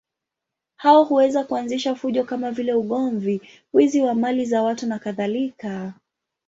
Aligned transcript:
Hao 0.75 1.03
huweza 1.03 1.43
kuanzisha 1.43 1.95
fujo 1.95 2.23
kama 2.23 2.51
vile 2.51 2.73
ugomvi, 2.73 3.41
wizi 3.73 4.01
wa 4.01 4.13
mali 4.15 4.45
za 4.45 4.61
watu 4.63 4.85
nakadhalika. 4.87 5.93